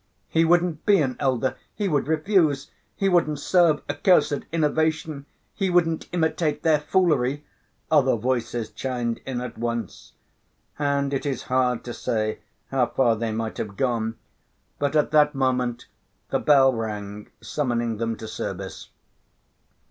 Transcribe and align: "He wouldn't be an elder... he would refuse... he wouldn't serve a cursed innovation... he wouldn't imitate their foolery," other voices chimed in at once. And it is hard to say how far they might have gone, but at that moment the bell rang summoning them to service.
"He 0.29 0.45
wouldn't 0.45 0.83
be 0.83 0.99
an 0.99 1.15
elder... 1.19 1.57
he 1.75 1.87
would 1.87 2.07
refuse... 2.07 2.71
he 2.95 3.07
wouldn't 3.07 3.37
serve 3.37 3.83
a 3.87 3.93
cursed 3.93 4.39
innovation... 4.51 5.27
he 5.53 5.69
wouldn't 5.69 6.09
imitate 6.11 6.63
their 6.63 6.79
foolery," 6.79 7.45
other 7.91 8.15
voices 8.15 8.71
chimed 8.71 9.19
in 9.27 9.39
at 9.41 9.59
once. 9.59 10.13
And 10.79 11.13
it 11.13 11.23
is 11.27 11.43
hard 11.53 11.83
to 11.83 11.93
say 11.93 12.39
how 12.71 12.87
far 12.87 13.15
they 13.15 13.31
might 13.31 13.59
have 13.59 13.77
gone, 13.77 14.15
but 14.79 14.95
at 14.95 15.11
that 15.11 15.35
moment 15.35 15.85
the 16.31 16.39
bell 16.39 16.73
rang 16.73 17.29
summoning 17.39 17.97
them 17.97 18.15
to 18.15 18.27
service. 18.27 18.89